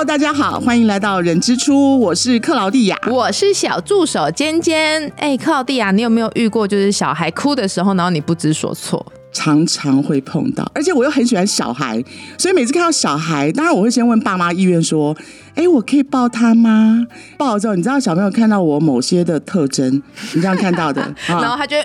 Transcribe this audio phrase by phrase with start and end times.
[0.00, 5.12] Hello，大家好，欢迎来到人之初，我是克劳蒂亚，我是小助手尖尖。
[5.18, 9.04] 哎，克劳蒂亚，你有没有遇过就是小孩哭的时候，然后你不知所措？
[9.30, 12.02] 常常会碰到，而且我又很喜欢小孩，
[12.38, 15.14] 所以每次看到小孩，当然我会先问爸妈意愿，说
[15.54, 21.76] ：“哎，我可以抱他吗？”抱了之后，你知道小朋友看到我某些的特征，你这样看到的， 然后他就。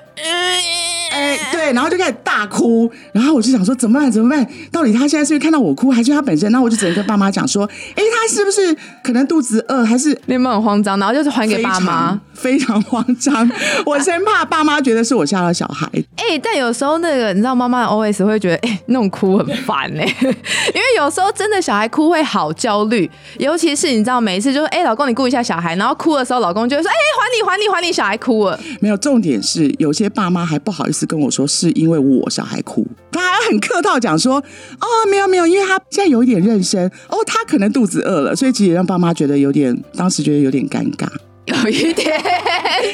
[1.16, 4.12] 哎，对，然后就开始大哭，然后我就想说怎么办？
[4.12, 4.46] 怎么办？
[4.72, 6.52] 到底他现在是看到我哭，还是他本身？
[6.52, 7.66] 那我就只能跟爸妈讲说，
[7.96, 11.00] 哎，他是不是可能肚子饿，还是你们很慌张？
[11.00, 13.50] 然后就是还给爸妈，非常慌张，
[13.86, 15.90] 我生怕爸妈觉得是我吓到小孩。
[16.18, 28.60] 哎，但有时候那个你知道，妈妈的 O S 会觉得，哎，那种哭很烦哎，因为有时候真的小孩哭会好焦虑，尤其是你知道，每一次就是，哎，老公你顾一下小孩，然后哭的时候，老公就会说，哎，还你还你还你，小孩哭了。
[28.82, 31.05] 没有，重点是有些爸妈还不好意思。
[31.06, 41.08] 跟我说是因为我小孩哭，他还很客套讲说哦没有没有，因为他现在有一点认生哦，他可能肚子饿了，所以其实让爸妈觉得有点，当时觉得有点尴尬，
[41.46, 42.12] 有一点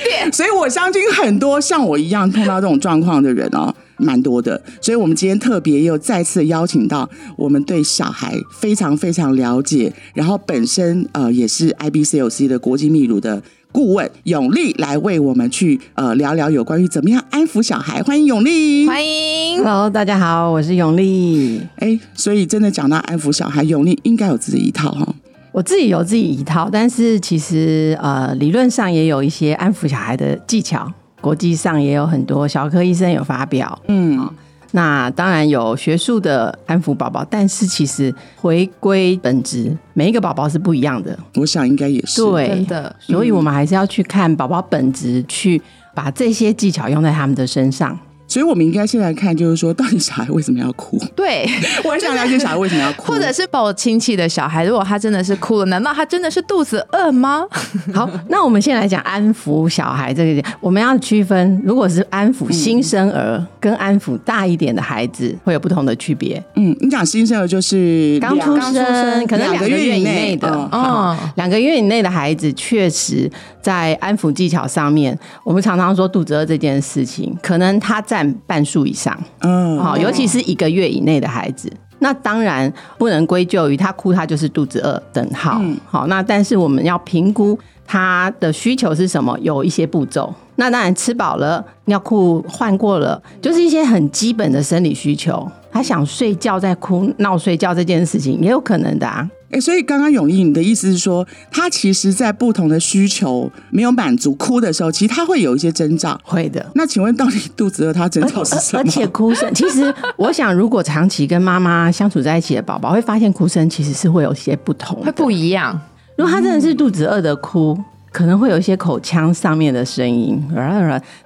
[0.04, 0.32] 点。
[0.32, 4.62] 所以我相信很多像我一样碰到这种状况的人哦，蛮多的。
[4.82, 13.42] 所以我们今天特别又再次邀请到我们对小孩非常非常了解，然后本身呃也是 IBCLC 的国际泌乳的。
[13.72, 21.62] 顾问永利来为我们去呃聊聊有关于怎么样安抚小孩，欢迎永利，欢迎，Hello，大家好，我是永利。
[21.78, 25.16] 哎，所以真的讲到安抚小孩，永利应该有自己一套哈。
[25.52, 34.30] 我自己有自己一套，但是其实呃理论上也有一些安抚小孩的技巧，国际上也有很多小科医生有发表，嗯。
[34.72, 41.18] 那当然有学术的安抚宝宝，但是其实回归本质，每一个宝宝是不一样的。
[41.36, 45.62] 我想应该也是对的，所以我们还是要去看宝宝本质，去
[45.94, 47.98] 把这些技巧用在他们的身上。
[48.32, 50.98] 所以，我们应该先来看，就是说，到底小孩为什么要哭？
[51.14, 51.46] 对，
[51.84, 57.46] 我很想了解小孩为什么要哭，或者是抱亲戚的小孩，如果他真的是哭了，难道他真的是肚子饿吗？
[57.94, 66.42] 好，那我们先来讲安抚小孩这个点，我们要区分，如果是安抚新生儿跟安抚大一点的孩子，会有不同的区别。
[66.56, 73.30] 嗯，你讲新生儿就是刚出生，可能两个月以内的，哦，两个月以内的孩子，确实
[73.62, 78.21] 在安抚技巧上面，我们常常说肚子饿这件事情，可能他在。
[78.46, 85.02] 半数以上，嗯，好，尤其是一个月以内的孩子，那当然不能归咎于他哭，他就是肚子饿。
[85.14, 90.34] 等号，好，那但是我们要评估他的需求是什么，有一些步骤。
[90.56, 95.50] 那当然吃饱了，尿裤换过了，就是一些很基本的生理需求。
[95.72, 99.28] 他想睡觉在哭闹睡觉这件事情也有可能的啊。
[99.52, 106.20] 哎，所以刚刚永毅，你的意思是说，他其实，在不同的需求没有满足哭的时候，其实他会有一些征兆。
[106.24, 106.66] 会的。
[106.76, 108.82] 那请问，到底肚子饿，他征兆是什么？
[108.82, 115.80] 而且哭声，其实我想，如果长期跟妈妈相处在一起的宝宝，会发现哭声其实是会有些不同，会不一样。
[116.18, 117.78] 如果他真的是肚子饿的哭，
[118.12, 120.42] 可能会有一些口腔上面的声音。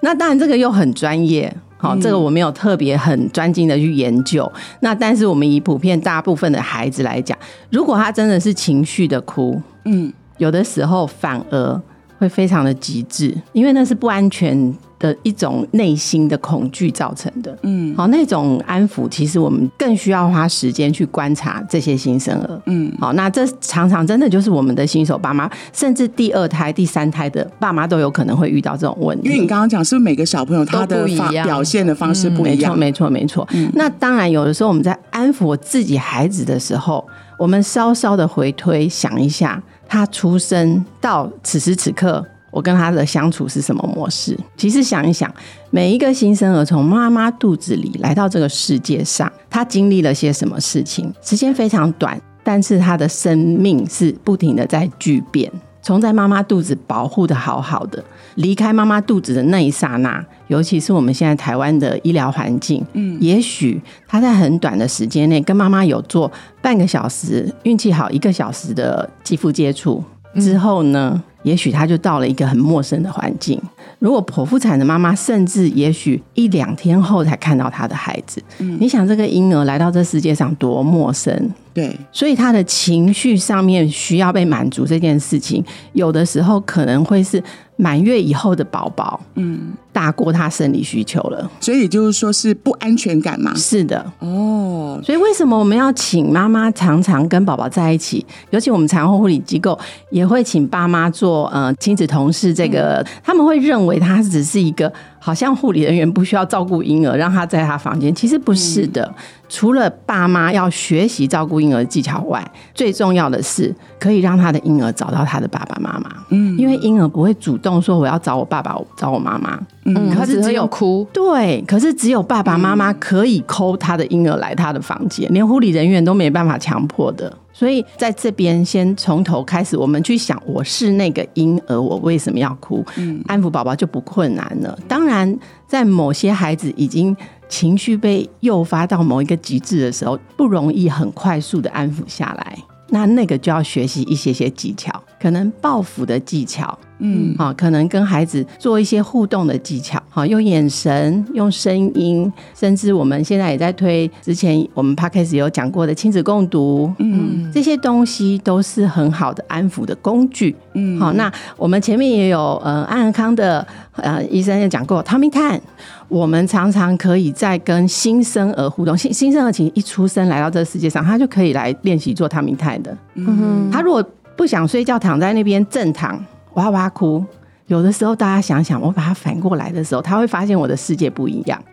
[0.01, 1.55] 那当然，这个又很专业。
[1.77, 4.51] 好，这个我没有特别很专精的去研究。
[4.79, 7.37] 那但是我们以普遍大部分的孩子来讲，
[7.69, 11.81] 如果他真的是情绪的哭，嗯，有的时候反而
[12.17, 14.75] 会非常的极致，因为那是不安全。
[15.05, 29.29] 的一种内心的恐惧造成的，嗯，好，那种安抚，其实我们更需要花时间去观察这些新生儿，嗯，好，那这常常真的就是我们的新手爸妈，甚至第二胎、第三胎的爸妈都有可能会遇到这种问题。
[29.29, 31.05] 因为你刚刚讲，是不是每个小朋友他的
[31.43, 32.77] 表现的方式不一样？
[32.77, 33.71] 没错，没错，没错。
[33.73, 37.05] 那当然，有的时候我们在安抚我自己孩子的时候，
[37.37, 42.25] 我们稍稍的回推想一下，他出生到此时此刻。
[42.55, 44.39] 我跟他的相处是什么模式？
[44.55, 45.29] 其实想一想，
[45.71, 51.13] 每一个新生儿从妈妈肚子里来到这个世界上，他经历了些什么事情？
[51.21, 55.51] 时间非常短，但是他的生命是不停的在巨变。
[55.81, 58.01] 从在妈妈肚子保护的好好的，
[58.35, 66.31] 离开妈妈肚子的那一刹那，尤其是我们现在台湾的医疗环境，嗯，也许他在很短的时间内跟妈妈有做
[66.61, 70.01] 半个小时，运气好一个小时的肌肤接触
[70.39, 71.21] 之后呢？
[71.45, 73.61] 也许他就到了一个很陌生的环境。
[73.99, 81.49] 如果剖腹产的妈妈，甚至也许一两天后才看到他的孩子，你想这个婴儿来到这世界上多陌生？
[81.73, 85.63] 对，所以他的情绪上面需要被满足这件事情，
[85.93, 87.41] 有的时候可能会是。
[87.77, 93.53] 满月以后的宝宝，嗯，大过他生理需求了，所以就是说是不安全感嘛？
[93.55, 98.25] 是的，哦，所以为什么我们要请妈妈常常跟宝宝在一起？
[98.51, 99.77] 尤其我们产后护理机构
[100.09, 104.91] 也会请爸妈做呃亲子同事，这个他们会认为他只是一个。
[105.25, 109.11] 好像护理人员不需要照顾婴儿，让他在他房间，其实不是的。
[109.49, 112.39] 除了爸妈要学习照顾婴儿的技巧外，
[112.75, 116.11] 最重要的是可以让他的婴儿找到他的爸爸妈妈。
[116.29, 119.59] 嗯，因为婴儿不会主动说我要找我爸爸、找我妈妈。
[119.85, 127.35] 嗯，可是只有有哭，对，可是只有爸爸妈妈可以抠他的婴儿来他的房间，连护理人员都没办法强迫的。
[127.57, 132.83] 所以在这边先从头开始，我们去想，我是那个婴儿，我为什么要哭？
[133.27, 134.77] 安抚宝宝就不困难了。
[134.89, 137.15] 当然，在某些孩子已经
[137.47, 142.57] 情绪被诱发到某一个极致的时候，不容易很快速的安抚下来。
[142.89, 163.65] 那那个就要学习一些些技巧，可能报复的技巧，嗯，好，可能跟孩子做一些互动的技巧，好，用眼神、用声音，甚至我们现在也在推之前我们 podcast 有讲过的亲子共读，嗯，这些东西都是很好的安抚的工具，嗯，好，那我们前面也有呃安安康的
[163.97, 165.59] 呃医生也讲过 Tommy Tan。
[166.07, 172.95] 我们常常可以在跟新生儿互动，新新生儿其实一出生来到这个世界上，他就可以来练习做 Tommy Tan 的。
[173.15, 174.05] 嗯他如果
[174.35, 176.23] 不想睡觉，躺在那边正躺，
[176.55, 177.23] 哇哇哭，
[177.67, 181.63] 有的时候大家想想，我把它反过来的时候，他会发现我的世界不一样，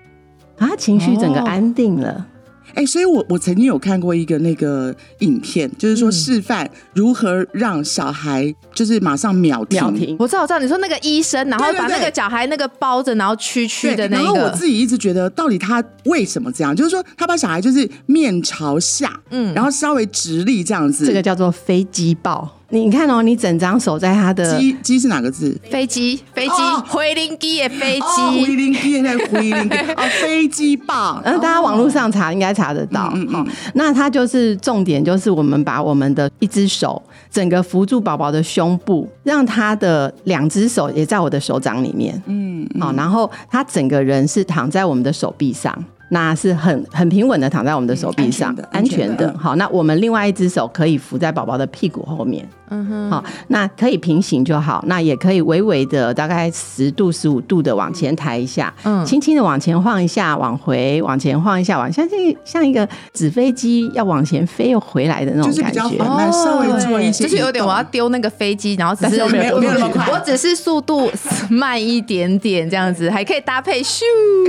[0.59, 2.27] 啊，他情绪整个哦安定了。
[2.75, 9.79] 哎、所以我我曾经有看过一个那个影片，就是说示范如何让小孩就是马上秒停。
[9.79, 16.75] 秒停，我知道，我知道，你说那个医生，然后把那个小孩那个包着，然后屈屈的那个然后我，自己一直觉得，到底他为什么这样？
[16.75, 21.05] 就是说，他把小孩就是面朝下，嗯，然后稍微直立这样子。
[21.05, 22.49] 这个叫做飞机抱。
[22.73, 25.55] 你看哦，你整张手在他的鸡鸡是哪个字？
[25.71, 31.21] 飞机，飞机哦，回零机的飞机，回机，零机在回零机 哦，飞机棒。
[31.23, 33.11] 嗯，大家网络上查应该查得到。
[33.15, 42.21] 嗯嗯那它就是重点，就是我们把我们的一只手整个扶住宝宝的胸部，让他的两只手也在我的手掌里面。
[42.25, 45.77] 嗯，好，然后他整个人是躺在我们的手臂上。
[46.09, 52.47] 那是很很平稳的躺在我们的手臂上，嗯安全的全的嗯好，那我们另外一只手可以扶在宝宝的屁股后面。
[52.73, 59.05] 嗯哼，好，那可以平行就好，那也可以微微的大概十度、十五度的往前抬一下，嗯。
[59.05, 65.83] 轻轻的往前晃一下，往回，往前晃一下，往像这像一个纸飞机要往前飞又回来的那种感觉。
[65.83, 70.09] 比较缓慢，稍微做一些就是有点我要丢那个飞机，然后只是但是没有没有那么快。
[70.11, 71.11] 我只是速度
[71.51, 74.01] 慢一点点这样子，还可以搭配咻。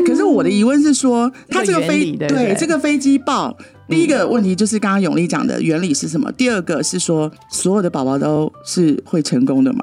[0.07, 3.55] 可是我的疑问是说，它这个飞对这个飞机爆，
[3.87, 6.31] 第一个问题就是刚刚永丽讲的原理是什么？
[6.31, 9.79] 第二个是说，所有的宝宝都是会成功的吗？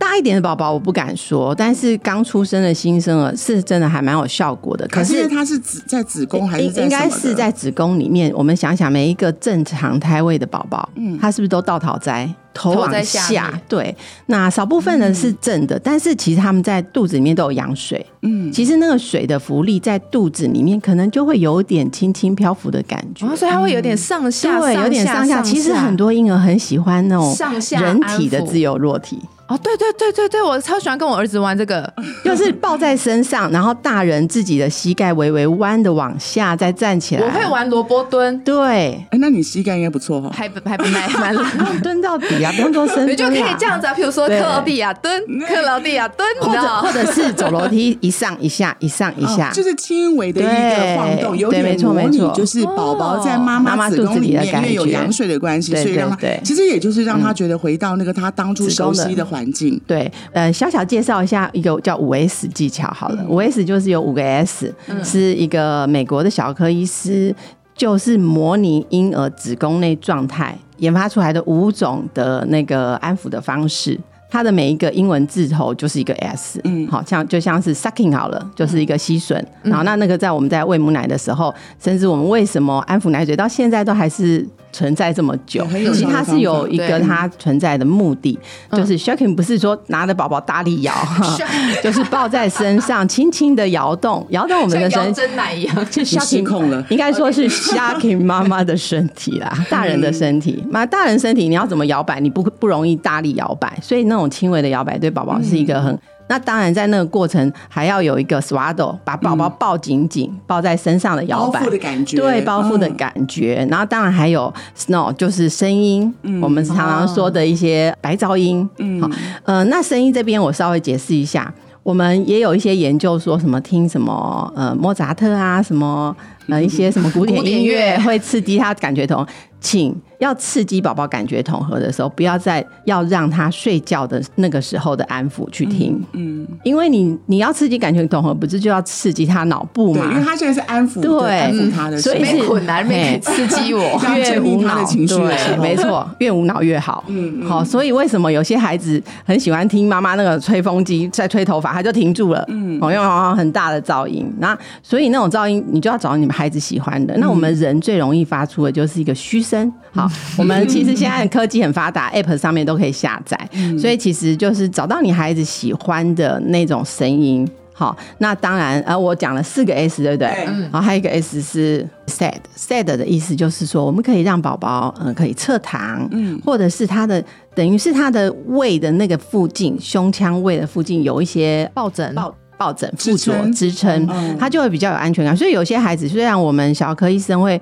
[0.00, 4.88] 大一点的宝宝我不敢说，但是刚出生的新生儿是真的还蛮有效果的。
[4.88, 8.32] 可是它是子在子宫还是应应该是在子宫里面。
[8.34, 12.34] 我们想想，每一个正常胎位的宝宝，嗯，他是不是都倒讨栽？
[12.52, 13.60] 头往下？
[13.68, 13.94] 对，
[14.26, 25.40] 那少部分人是正的，但是其实他们在肚子里面都有羊水，嗯，其实那个水的浮力在肚子里面，可能就会有点轻轻漂浮的感觉，哦，所以它会有点上下，对，有点上下。
[25.40, 29.20] 其实很多婴儿很喜欢那种上下人体的自由落体，
[29.50, 31.92] 哦，对对对对对，我超喜欢跟我儿子玩这个，
[32.24, 37.22] 就是抱在身上，然后大人自己的膝盖微微弯的往下，再站起来。
[37.26, 40.30] 我会，玩萝卜蹲，对，哎，那你膝盖应该不错哈。
[40.32, 41.44] 还还不蛮 蛮冷。
[41.56, 44.40] 然后蹲到底啊，不用做深蹲啊，你就可以这样子啊，比如说克对。
[44.40, 54.68] 劳地亚蹲，克劳地亚蹲，你或者或者是走楼梯一上一下，一上一下， 哦就是轻微的一个晃动，对有点没错就是宝宝在妈妈妈子宫里面，肚子里的感觉。
[54.68, 59.80] 因为有羊水的关系，对所以让他对对其实也就是让他觉得回到那个他当初熟悉的环境。
[59.86, 67.34] 对，呃，小小介绍一下一个叫五 S 技巧好了，五 S 就是有五个 S，、是一个美国的小科医师，
[67.74, 73.98] 就是模拟婴儿子宫内状态研发出来的五种的那个安抚的方式。
[74.32, 79.42] 它的每一个英文字头就是一个 S，嗯，好像就像是 sucking 好了，就是一个吸吮。
[79.64, 88.38] 然后那那个在我们在喂母奶的时候，甚至我们为什么安抚奶嘴到现在都还是存在这么久其实它是有一个它存在的目的，
[88.72, 90.92] 就是 shaking 不是说拿着宝宝大力摇，
[91.82, 95.12] 就是抱在身上轻轻的摇动，摇动我们的身。
[95.14, 95.90] 真奶一样。
[95.90, 100.62] 就失 shocking 控了应该说是 shocking 妈妈的身体啦， 大人的身体。
[100.70, 105.98] 妈，大人身体你要怎么摇摆，你不不容易大力摇摆，所以那种轻微的摇摆对宝宝是一个很。
[106.30, 113.66] 那当然，在那个过程还要有一个 swaddle，把宝宝抱紧紧，抱在身上的摇摆包覆的感觉对包覆的嗯感觉。
[113.68, 118.68] 然后当然还有 snow，就是声音，嗯我们常常说的一些白噪音。
[118.78, 119.10] 嗯，好，
[119.42, 121.52] 呃，那声音这边我稍微解释一下。
[121.82, 126.14] 我们也有一些研究说什么听什么呃莫扎特啊，什么
[126.50, 129.26] 呃一些什么古典音乐乐会刺激他感觉统合，
[129.60, 140.24] 请要刺激宝宝感觉统合的时候，不要再要让他睡觉的那个时候的安抚去听，嗯，因为你你要刺激感觉统合，不是就要刺激他脑部对，因为？
[140.24, 144.00] 他现在是安抚，对安抚他的，所以是没捆难没刺激我。
[144.14, 147.04] 越无脑的情绪的时对，没错，越无脑越好。
[147.08, 154.30] 嗯嗯好，所以为什么有些孩子很喜欢听妈妈那个吹风机在吹头发，他就停住了，嗯，哦，因为很大的噪音。
[154.38, 157.14] 那所以那种噪音，你就要找你们孩子喜欢的。
[157.18, 159.70] 那我们人最容易发出的就是一个嘘声。
[159.92, 163.38] 好， 我们其实现在科技很发达， App 上面都可以下载，
[163.78, 167.46] 所以其实就是找到你孩子喜欢的那种声音。
[167.74, 170.28] 好，那当然，呃，我讲了四个 S，对不对？
[170.48, 177.22] 嗯然后还有一个 S 是 sad，sad 的意思就是说，我们可以让宝宝，嗯、可以侧躺，嗯，或者是他的
[177.54, 185.34] 等于是他的胃的那个附近，胸腔胃的附近有一些抱枕抱抱枕附着支撑嗯，他就会比较有安全感。
[185.34, 187.58] 所以有些孩子，虽然我们小儿科医生会。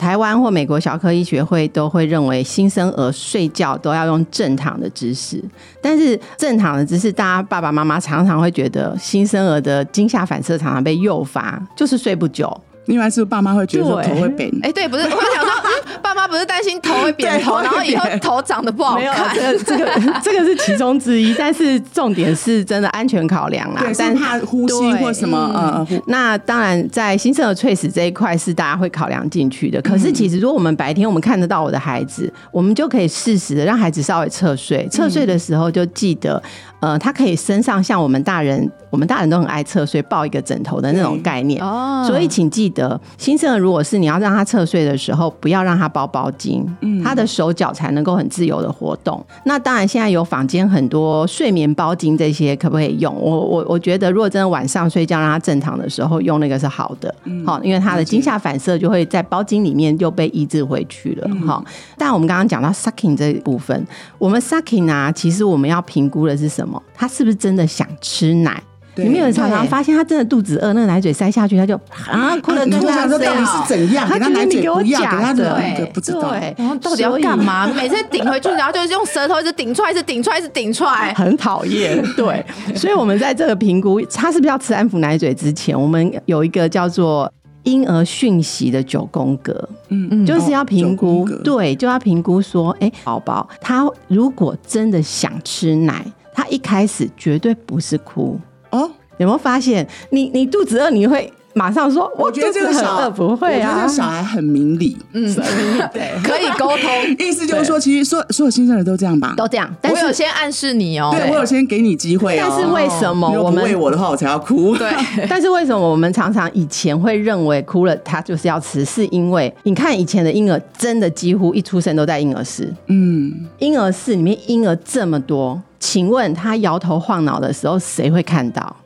[0.00, 5.44] 台湾或美国小儿科医学会都会认为新生儿睡觉都要用正躺的姿势，
[5.82, 12.50] 但是正躺的姿势，大家爸爸妈妈常常会觉得新生儿的惊吓反射常常被诱发，就是睡不久。
[12.86, 15.52] 另外是爸妈会觉得说头会扁，哎，对，不是，我想说，
[15.92, 19.34] 嗯 爸妈不是担心头会扁头，然后以后头长得不好没有，看。
[19.34, 19.90] 这个这个
[20.22, 23.92] 这个是其中之一，但是重点是真的安全考量啦对，。
[23.98, 29.82] 但是怕呼吸对或什么呃呃那当然，在新生儿猝死这一块是大家会考量进去的。
[29.82, 34.86] 可是，其实如果我们白天我们看得到我的孩子，我们就可以适时的让孩子稍微侧睡。
[34.88, 36.40] 侧睡的时候就记得，
[36.80, 41.62] 呃，他可以身上像我们大人，我们大人都很爱侧睡，抱一个枕头的那种概念。
[41.62, 49.24] 哦所以请记得，新生儿如果是你要让他侧睡的时候，不要让他包包巾，嗯他的手脚才能够很自由的活动。
[49.44, 53.14] 那当然，现在有坊间很多睡眠包巾，这些可不可以用？
[53.14, 57.14] 我我我觉得，如果真的晚上睡觉让他正常的时候用那个是好的，
[57.46, 61.62] 好、因为他的惊吓反射就会在包巾里面就被抑制回去了，好、
[61.98, 63.86] 但我们刚刚讲到 sucking 这一部分，
[64.18, 66.69] 我们 sucking 啊，其实我们要评估的是什么？
[66.94, 68.62] 他是不是真的想吃奶？
[68.92, 71.76] 对你们有常常发现他真的肚子饿，那个奶嘴塞下去，他就
[72.10, 74.04] 啊哭的吐啊想说到底是怎样？
[74.08, 76.30] 他觉得你给我假的的对不知道。
[76.30, 77.68] 对，然后到底要干嘛？
[77.68, 81.14] 每次顶回去，然后就是用舌头一直顶出来，一直顶出来，一直顶出来。
[81.14, 98.38] 很讨厌， 对，所以我们在这个评估他是不是要吃安抚奶嘴之前，我们有一个叫做婴儿讯息的九宫格，嗯嗯就是要评估对，就要评估说，哎、宝宝他如果真的想吃奶，他一开始绝对不是哭，
[98.70, 99.86] 哦，有没有发现？
[100.10, 105.34] 你你肚子饿，你会马上说，我觉得这个小肚子很饿，不会啊我觉得这个，小孩很明理，嗯，
[105.92, 106.88] 对，可以沟通。
[107.18, 109.34] 意思就是说，其实所所有新生儿都这样吧？
[109.36, 111.12] 都这样，但是我有先暗示你哦。
[111.12, 112.46] 对我有先给你机会哦。
[112.48, 114.76] 但是为什么我们喂我的话，我才要哭。
[114.76, 114.88] 对，
[115.28, 128.76] 但是为什么我们常常以前会认为哭了他就是要吃，是因为你看以前的婴儿真的几乎一出生都在婴儿室，嗯，婴儿室里面婴儿这么多，请问他摇头晃脑的时候谁会看到？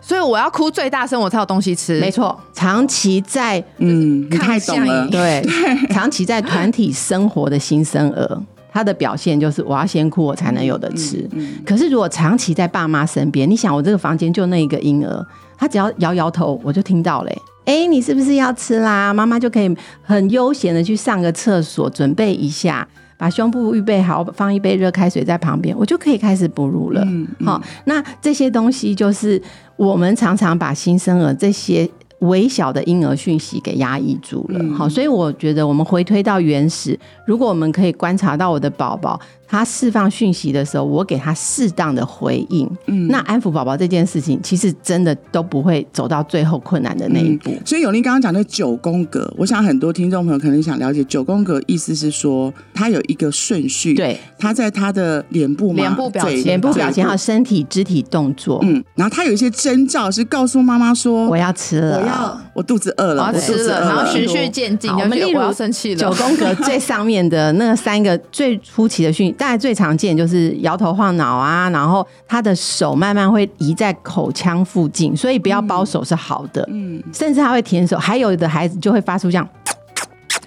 [0.00, 2.00] 所以我要哭最大声，我才有东西吃。
[2.00, 5.10] 没错，长期在嗯，你太懂了抗。
[5.10, 5.42] 对
[5.90, 8.42] 长期在团体生活的新生儿。
[8.74, 11.28] 他的表现就是我要先哭，我才能有的吃。
[11.64, 15.26] 可是如果长期在爸妈身边，你想我这个房间就那一个婴儿，
[15.58, 19.12] 他只要摇摇头，我就听到嘞、哎、你是不是要吃啦？
[19.12, 22.88] 妈妈就可以很悠闲的去上个厕所，准备一下，
[23.22, 27.06] 把胸部预备好，放一杯热开水在旁边，我就可以开始哺乳了。
[27.44, 29.40] 好、那这些东西就是
[29.76, 31.88] 我们常常把新生儿这些。
[32.22, 39.20] 微小的婴儿讯息给压抑住了，好、所以我觉得我们回推到原始，如果我们可以观察到我的宝宝
[39.52, 47.52] 他释放讯息的时候，我给他适当的回应，嗯，那安抚宝宝这件事情，其实真的都不会走到最后困难的那一步。
[47.62, 66.00] 所以永林刚刚讲的九宫格，我想很多听众朋友可能想了解九宫格，意思是说它有一个顺序，对，它在他的脸部、脸部表情嘴脸部表情还有身体肢体动作，嗯，然后他有一些征兆是告诉妈妈说我要吃了，我要我肚子饿了，我要吃了，然后循序渐进，好我们例如就觉得我要生气了。
[66.00, 79.48] 九宫格最上面的那三个最初期的讯，大概最常见就是摇头晃脑啊，然后他的手慢慢会移在口腔附近，所以不要包手是好的，嗯，甚至他会舔手，还有的孩子就会发出这样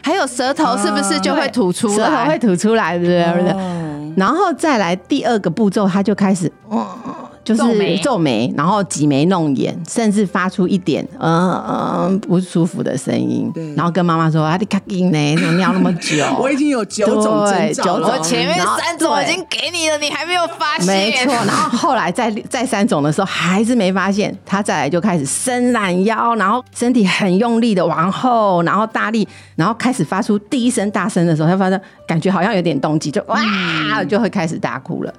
[0.01, 2.39] 还有舌头是不是就会吐出舌头会？
[2.39, 3.51] 吐出来，对不对？
[3.51, 6.87] 哦然后再来第二个步骤，他就开始，嗯，
[7.45, 7.61] 就是
[8.01, 20.87] 皱眉然后挤眉弄眼，甚至发出一点嗯嗯不舒服的声音，然后跟妈妈说：“啊，你卡紧呢，怎么尿那么久？” 我已经有九种征对兆了九种我前面三种已对经给你了，你还没有发现？
[20.87, 35.13] 没错，然后后来再再三种的时候还是没发现，他再来就开始伸懒腰，然后身体很用力的往后，然后大力，然后开始发出第一声大声的时候，他发现感觉好像有点动机，就哇就会开始大哭了。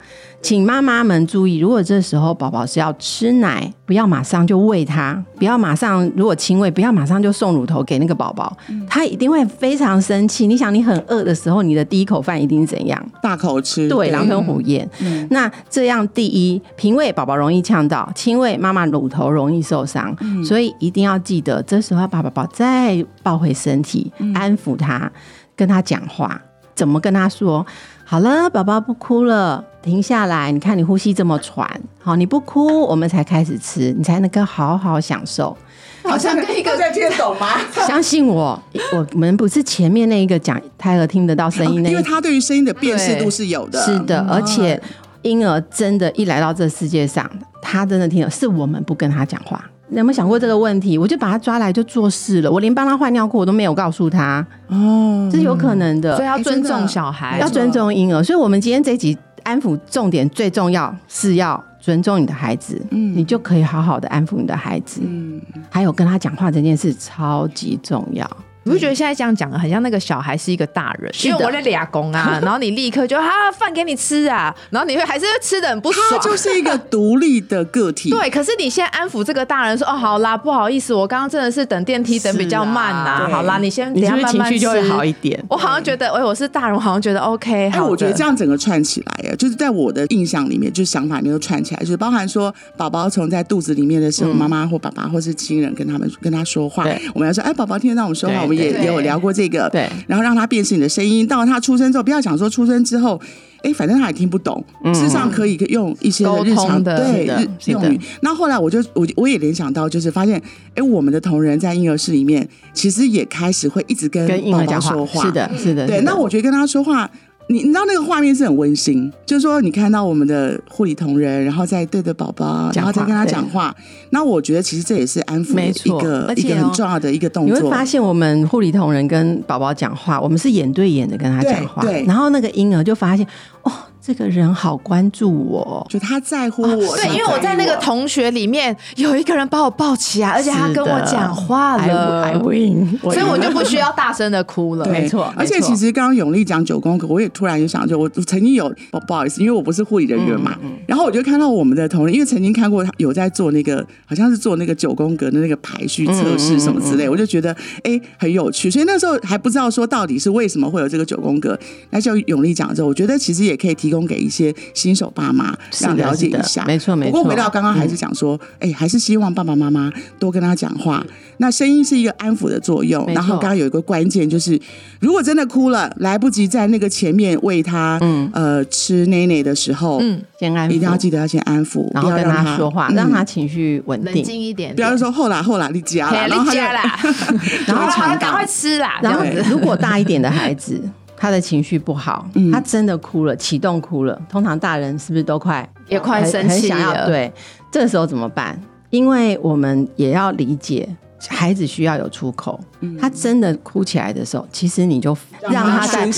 [0.46, 8.56] 请妈妈们注意，如果这时候宝宝是要吃奶，不要马上就喂他，不要马上如果亲喂，不要马上就送乳头给那个宝宝，
[8.88, 10.46] 他一定会非常生气。
[10.46, 13.04] 你想，你很饿的时候，你的第一口饭一定是怎样？
[13.20, 14.88] 大口吃，对，狼吞虎咽。
[15.30, 25.10] 那这样，第一，平喂宝宝容易呛到，亲喂妈妈乳头容易受伤，所以一定要记得，这时候要把宝宝再抱回身体，安抚他，
[25.56, 26.40] 跟他讲话，
[26.76, 27.66] 怎么跟他说？
[28.08, 30.50] 好了，宝宝不哭了，停下来。
[30.50, 31.66] 你看你呼吸这么喘，
[32.02, 35.56] 好，你不哭，我们才开始吃，你才能够好好享受。
[36.02, 37.48] 好像跟一个在听得懂吗？
[37.86, 38.60] 相信我，
[38.92, 44.80] 我们不是前面那一个讲胎儿听得到声音那一因为他对于声音的辨识度是有的，是的，而且
[45.22, 47.28] 婴儿真的，一来到这世界上，
[47.62, 49.64] 他真的听得，是我们不跟他讲话。
[49.88, 50.98] 你有没有想过这个问题？
[50.98, 56.16] 我就把他抓来就做事了，我连帮他换尿裤我都没有告诉他，哦，这是有可能的。
[56.16, 59.16] 所以要尊重小孩，要尊重婴儿，所以我们今天这一集
[59.46, 65.00] 安抚重点最重要是要尊重你的孩子，嗯你就可以好好的安抚你的孩子。
[65.04, 68.28] 嗯，还有跟他讲话这件事超级重要。
[68.66, 71.12] 你不觉得现在这样讲很像那个小孩是一个大人？
[71.14, 76.20] 是因为我在俩公啊， 然后你立刻就啊饭给你吃啊，然后你会还是会吃的很不他爽。
[76.26, 85.40] 就是一个独立的个体， 对，可是你现在安抚这个大人说哦，好啦，不好意思，我刚刚真的是等电梯等比较慢呐、啊好啦，你先等一下你情绪就会好一点？
[85.48, 87.66] 我好像觉得，哎，我是大人，我好像觉得 OK。
[87.66, 103.20] 哎，好我觉得这样整个串起来，哎，就是在我的印象里面，就是想法里面都串起来，就是包含说宝宝从在肚子里面的时候，妈妈或爸爸或是亲人跟他们跟他说话对，我们要说，哎，宝宝听得到我们说话，我们也也有聊过这个，对然后让他辨识你的声音，到他出生之后，不要想说出生之后。
[103.62, 107.98] 哎，反正他也听不懂，事实上可以用一些日常的对用语。
[108.20, 110.40] 那后来我就我我也联想到，就是发现，
[110.76, 115.84] 哎，我们的同仁在婴儿室里面，其实也开始会一直跟跟婴宝宝儿，说话，是的，是的。
[115.84, 117.10] 对，那我觉得跟他说话，
[117.48, 123.74] 你你知道那个画面是很温馨，就是说你看到我们的护理同仁，然后再对着宝宝，然后再跟他讲话。
[124.10, 127.84] 那我觉得其实这也是安抚一没错个一个而且哦很重要的一个动作你会发。
[127.84, 133.24] 现，我们护理同仁跟宝宝讲话，我们是眼对眼的跟他讲话，对对然后那个婴儿就发现，
[133.62, 133.72] 哦，
[134.06, 142.22] 这个人好关注我，就他在乎我，对，因为我在那个同同学里面有一个人把我抱起来，而且他跟我讲话了。
[142.22, 144.84] I win，所以我就不需要大声的哭了。
[144.92, 161.58] 没错而且其实刚刚永丽讲九宫格，我也突然就想，就我我曾经有不不好意思，因为我不是护理人员嘛，然后我就看到我们的同仁，因为曾经看过他有在做那个，好像是做那个九宫格的那个排序测试什么之类，我就觉得哎很有趣，所以那时候还不知道说到底是为什么会有这个九宫格。
[161.90, 167.12] 那就永丽讲之后，我觉得其实也可以提供给一些新手爸妈是的让了解一下，没错没错。
[167.12, 171.06] 不过回到刚刚还是讲说，哎、还是希望爸爸妈妈多跟他讲话。
[171.38, 174.58] 那声音是一个安抚的作用，然后刚刚有一个关键就是，
[175.00, 178.28] 如果真的哭了，来不及在那个前面喂他，嗯。
[178.32, 182.94] 呃，吃奶奶的时候，嗯，先安抚，一定要记得要先安抚，然后跟不要让他说话，嗯。
[182.94, 184.24] 让他情绪稳冷定。
[184.40, 186.98] 一点点，不要说后来后来你加了，嘿然后他就你加啦，
[187.66, 189.22] 然后赶快吃啦，然后。
[189.50, 190.80] 如果大一点的孩子，
[191.26, 197.32] 他的情绪不好，嗯他真的哭了，启动哭了，通常大人是不是都快也快生气了对，
[197.72, 198.56] 这个时候怎么办？
[198.90, 200.88] 因为我们也要理解。
[201.28, 202.60] 孩子需要有出口，
[203.00, 205.16] 他真的哭起来的时候，其实你就
[205.50, 206.08] 让他在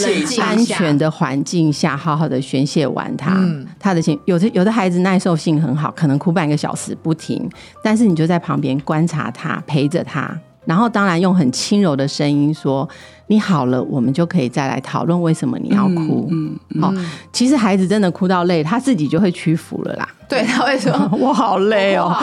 [0.43, 3.33] 安全的环境下，好好的宣泄完他。
[3.37, 7.49] 嗯他的情有的有的孩子耐受性很好，可能哭半个小时不停，
[7.83, 12.87] 但是你就在旁边观察他，陪着他，然后当然用很轻柔的声音说
[13.29, 16.27] ：“你好了，我们就可以再来讨论为什么你要哭。
[16.31, 16.93] 嗯，嗯好，
[17.33, 20.09] 其实孩子真的哭到累，他自己就会屈服了啦。
[20.29, 22.15] 对他会说 我好累哦，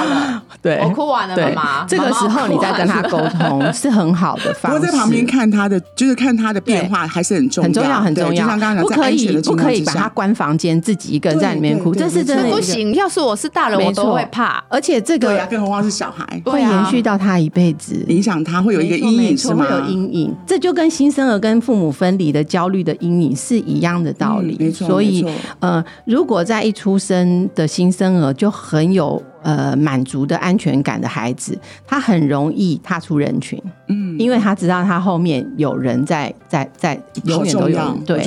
[0.62, 1.56] 对，我哭完了，对。
[1.56, 1.86] 妈妈。
[1.88, 4.78] 这个时候你再跟他沟通是很好的不方式。
[4.78, 8.30] 过在旁边看他的，就是看他的变化还是很重要，很重要，很重要。
[8.32, 12.50] 就像刚刚，讲，不可以不可以把他关房间，自己一个人在里面哭，这是真的。
[12.50, 14.64] 不行，要是我是大人，我都会怕。
[14.70, 19.66] 而且这对啊，个更何况是小孩，会延续到他一辈子，影响他会有一个阴影是吗？
[19.66, 24.72] 会有阴影，这就跟新生儿跟父母分离的焦虑的阴影是一样的道理。
[24.72, 25.26] 所以
[25.60, 31.56] 呃，如果在一出生的新生儿就很有呃满足的安全感的孩子，
[31.86, 38.26] 他很容易踏出人群，嗯，因为他知道他后面有人在在在，永远都有对。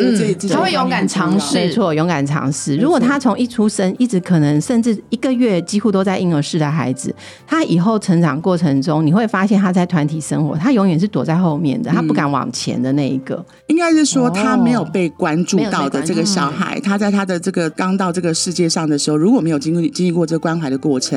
[0.49, 1.57] 他会勇敢尝试。
[1.57, 2.77] 没错，勇敢尝试。
[2.77, 7.13] 如果他从一出生，一直可能甚至一个月几乎都在婴儿室的孩子，
[7.47, 13.45] 他以后成长过程中，你会发现他在团体生活，他永远是躲在后面的，他不敢往前的那一个。
[13.67, 15.91] 应该是说他没有被关注没有被关注。
[15.91, 21.08] 到的这个小孩，他在他的这个刚到这个世界上的时候，如果没有经历经历过这个关怀的过程，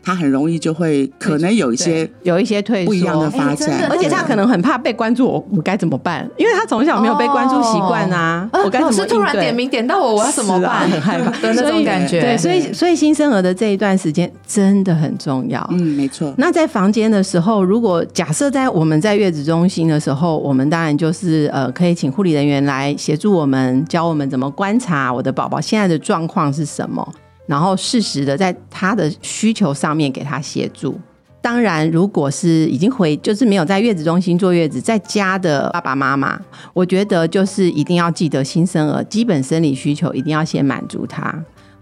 [0.00, 6.26] 他很容易就会可能有一些有一些退缩，不一样的发展，而且他可能很怕被关注，我我该怎么办？
[6.38, 10.88] 因为他从小没有被关注习惯啊，呃我该怎么老师突然点名点到我，我要怎么办？
[10.88, 12.22] 很害怕 的那种感觉。
[12.22, 15.66] 对，所以所以新生儿的这一段时间真的很重要。
[15.72, 27.06] 嗯，没错，那在房间的时候，如果假设在我们在月子中心的时候，我们当然就是呃，可以请护理人员来协助我们，教我们怎么观察我的宝宝现在的状况是什么，
[27.48, 30.96] 然后适时的在他的需求上面给他协助。
[31.40, 36.38] 当然，如果是已经回，就是没有在月子中心坐月子，在家的爸爸妈妈，
[36.74, 41.34] 我觉得就是一定要记得新生儿基本生理需求一定要先满足他。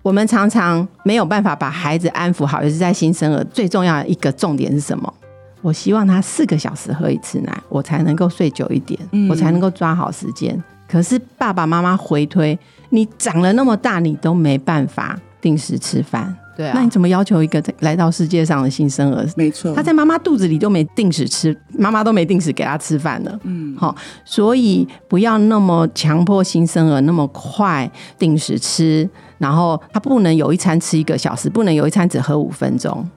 [0.02, 5.12] 我们常常没有办法把孩子安抚好，也是在新生儿最重要的一个重点是什么？
[5.62, 10.62] 我希望他四个小时喝一次奶，我才能够睡久一点，嗯我才能够抓好时间。
[10.86, 12.56] 可是爸爸妈妈回推，
[12.90, 23.38] 你长了那么大，你都没办法定时吃饭，对啊，那你怎么要求一个来到世界上的新生儿没错，他在妈妈肚子里都没定时吃，妈妈都没定时给他吃饭了。
[23.44, 33.08] 嗯，好、所以不要那么强迫新生儿那么快定时吃，然后他不能有一餐吃一个小时，不能有一餐只喝五分钟。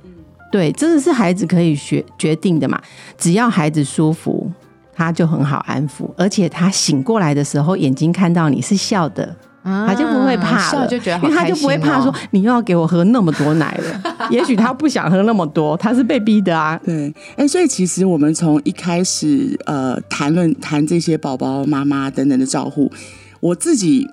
[0.52, 2.80] 对，这个是孩子可以学决定的嘛。
[3.18, 4.52] 只要孩子舒服，
[4.94, 14.02] 他就很好安抚，而且他醒过来的时候，眼睛看到你是笑的，他就不会怕了，就觉得好因为他就不会怕说你又要给我喝那么多奶了。
[14.32, 16.80] 也许他不想喝那么多，他是被逼的啊。
[16.84, 22.92] 对，哎，所以其实我们从一开始呃谈论谈这些宝宝妈妈等等的照护，
[23.40, 24.08] 我自己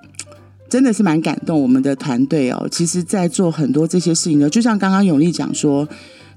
[0.69, 2.67] 真的是蛮感动我们的团队哦。
[2.69, 5.87] 其实，在做很多这些事情的，就像刚刚永丽讲说，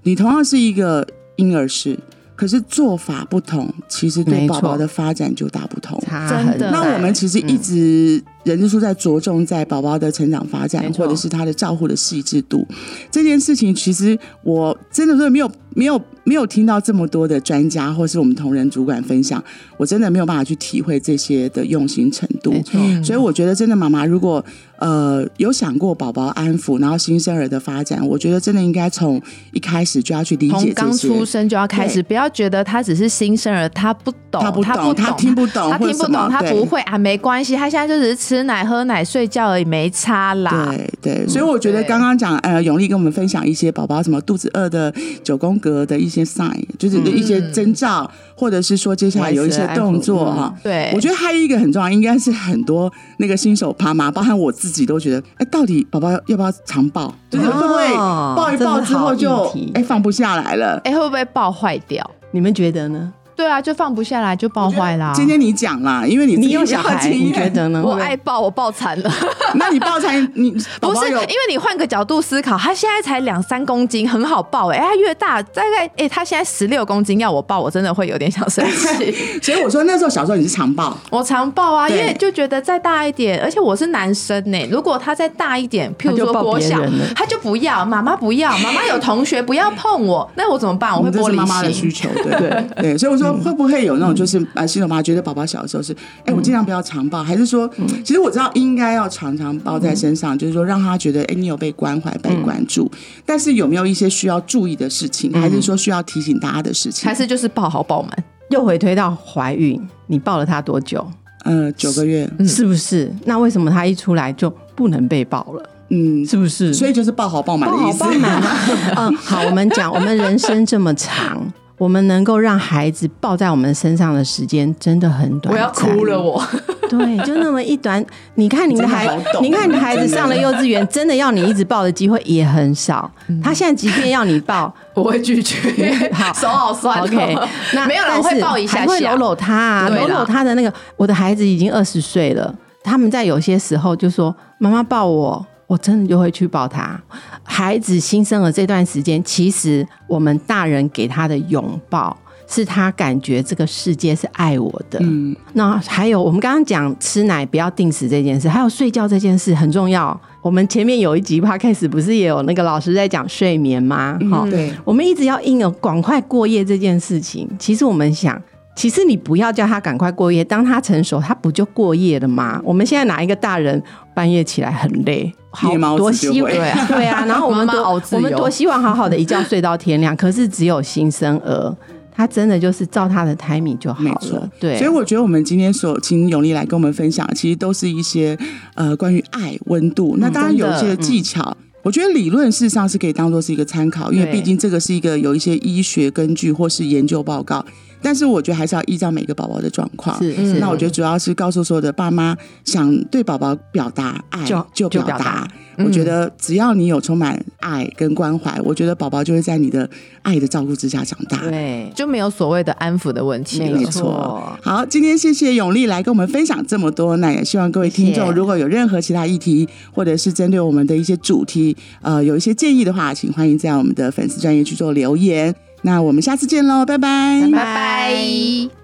[0.05, 1.99] 你同样是一个婴儿室，
[2.37, 6.01] 可是做法不同，其实对宝宝的发展就大不同。
[6.29, 12.67] 真的那我们其实一直人之初在着重在宝宝的成长发展或者是他的照护的细致度。
[13.11, 19.43] 这件事情，其实我真的是没有没有没有听到这么多的专家或是我们同仁主管分享，
[19.77, 22.55] 我真的没有办法去体会这些的用心程度。
[23.03, 24.45] 所以我觉得，真的妈妈如果
[24.79, 29.21] 呃有想过宝宝安抚，然后新生儿的发展，我觉得真的应该从
[29.53, 31.25] 一开始就要去理解这从刚出。
[31.25, 40.67] 生就要开始，不要觉得他只是新生儿，他不懂，他不懂他听不懂他听不懂，他不会啊，没关系，他现在就只是吃奶、喝奶、睡觉而已，没差啦。
[40.71, 50.55] 对对，所以我觉得对刚刚讲，呃，永丽跟我们分享一些宝宝什么肚子饿的九宫格的一些 sign，就是一些征兆，或者是说接下来有一些动作哈。
[50.63, 57.13] 对我觉得还有一个很重要，应该是很多那个新手爸妈，包含我自己都觉得，哎，到底宝宝要要不要常抱？
[57.29, 60.81] 就是会不会哦抱一抱之后就哎放不下来了？
[60.85, 62.09] 哎、会不会抱坏掉？
[62.31, 63.13] 你们觉得呢？
[63.41, 65.13] 对啊，就放不下来就抱坏啦。
[65.15, 67.49] 今天你讲啦，因为你你有小孩，你觉？
[67.49, 67.83] 得呢？
[67.83, 69.11] 我爱抱，我抱惨了。
[69.57, 79.11] 那你抱残你宝不是，因为你换个角度思考，他现在才两三公斤，很好抱哎、欸，他越大大概哎、他现在十六公斤，要我抱，我真的会有点想生气。
[79.41, 86.79] 所以我说那时候小时候你是常抱，我常抱啊，因为就觉得再大一点，而且我是男生呢、如果他再大一点，譬如说国小
[87.17, 90.95] 他就不要，妈妈不要，妈妈有同学不要碰我，那我怎么办？
[90.95, 91.91] 我会玻璃心妈妈的璃需心。
[91.91, 97.71] 求，对对对，所以我说会不会有那种就是啊，新手妈觉得宝宝小的时候是，哎，我尽量不要常抱，还是说，
[98.05, 102.91] 其实我知道应该要常常抱在身上，就是说让他觉得，哎，你有被关怀、被关注，
[103.25, 107.15] 但是有没有一些需要注意的事情，还是说需要提醒大家的事情还？
[107.15, 108.11] 是就是抱好抱满，
[108.49, 111.07] 又回推到怀孕，你抱了他多久？
[111.45, 113.13] 呃，九个月，是不是？
[113.25, 115.71] 那为什么他一出来就不能被抱了？
[115.91, 116.73] 嗯，是不是？
[116.73, 117.99] 所以就是抱好抱满的意思。
[117.99, 118.57] 抱满啊
[118.97, 125.55] 嗯，好，我们讲，我们人生这么长，我们能够让孩子抱在我们身上的时间真的很短。
[125.55, 126.21] 我要哭了，。
[126.21, 126.39] 我。
[126.91, 128.05] 对，就那么一短。
[128.35, 129.09] 你看你 的孩
[129.41, 133.11] 你看你的孩子上了幼稚园，真的要你一直抱的机会也很少。
[133.43, 137.05] 他现在即便要你抱， 我会拒绝，好手好酸哦。
[137.05, 137.39] OK，
[137.73, 140.71] 那没有啦，但是我会抱一下还会下搂搂他啊，搂搂他的那个。
[140.97, 147.01] 我的孩子已经二十岁了，他们在有些时候就说：“妈妈抱我。”我真的就会去抱他。
[147.45, 152.17] 孩子新生儿这段时间，其实我们大人给他的拥抱
[152.49, 154.99] 是他感觉这个世界是爱我的。
[155.01, 160.21] 嗯，那还有我们刚刚讲吃奶不要定时这件事，还有睡觉这件事很重要。
[160.43, 164.19] 我们前面有一集 podcast 不是也有那个老师在讲睡眠吗？
[164.29, 167.49] 哈、嗯对，我们一直要硬有赶快过夜这件事情。
[167.61, 168.43] 其实我们想，
[168.75, 172.61] 其实你不要叫他赶快过夜，当他成熟，他不就过夜了吗？
[172.65, 173.81] 我们现在哪一个大人
[174.13, 175.33] 半夜起来很累？
[175.51, 176.53] 好多希就会
[176.89, 181.77] 对啊，然后我们多我们多希望好好的一觉睡到天亮，可是只有新生儿，
[182.15, 184.49] 他真的就是照他的 timing 就好了。
[184.61, 188.39] 对，所以我觉得我们今天所请永丽来跟我们分享，其实都是一些
[188.75, 190.17] 呃关于爱温度。
[190.19, 191.57] 那当然有一些技巧。
[191.83, 197.65] 我觉得理论事实上是可以当做是一个参考，因为对毕竟这个是一个有一些医学根据或是研究报告，
[198.03, 200.17] 但是我觉得还是要依照每个宝宝的状况。
[200.19, 205.49] 是是，那我觉得主要是告诉所有的爸妈，想对宝宝表达爱就就表达达。
[205.79, 209.89] 我觉得只要你有充满爱跟关怀，我觉得宝宝就会在你的
[210.21, 211.39] 爱的照顾之下长大。
[211.49, 213.67] 对，就没有所谓的安抚的问题了。
[213.67, 214.59] 没没错错。
[214.63, 225.55] 好，今天谢谢永丽来跟我们分享这么多，那也希望各位听众如果有任何其他议题，或者是针对我们的一些主题，呃，有一些建议的话，请欢迎在我们的粉丝专业去做留言。
[225.83, 228.80] 那我们下次见喽，拜拜拜拜。